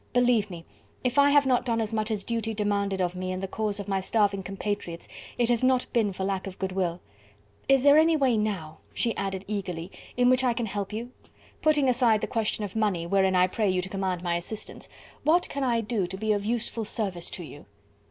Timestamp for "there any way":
7.83-8.35